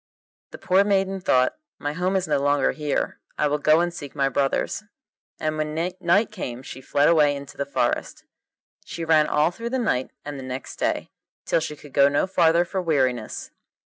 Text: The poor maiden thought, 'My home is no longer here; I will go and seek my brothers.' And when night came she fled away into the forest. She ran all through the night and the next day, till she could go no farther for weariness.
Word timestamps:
The 0.49 0.57
poor 0.57 0.83
maiden 0.83 1.19
thought, 1.21 1.57
'My 1.77 1.93
home 1.93 2.15
is 2.15 2.27
no 2.27 2.39
longer 2.39 2.71
here; 2.71 3.19
I 3.37 3.45
will 3.47 3.59
go 3.59 3.81
and 3.81 3.93
seek 3.93 4.15
my 4.15 4.29
brothers.' 4.29 4.81
And 5.39 5.59
when 5.59 5.75
night 5.75 6.31
came 6.31 6.63
she 6.63 6.81
fled 6.81 7.07
away 7.07 7.35
into 7.35 7.55
the 7.55 7.67
forest. 7.67 8.23
She 8.83 9.05
ran 9.05 9.27
all 9.27 9.51
through 9.51 9.69
the 9.69 9.77
night 9.77 10.09
and 10.25 10.39
the 10.39 10.43
next 10.43 10.77
day, 10.79 11.11
till 11.45 11.59
she 11.59 11.75
could 11.75 11.93
go 11.93 12.09
no 12.09 12.25
farther 12.25 12.65
for 12.65 12.81
weariness. 12.81 13.51